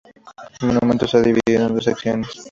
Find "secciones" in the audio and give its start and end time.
1.83-2.29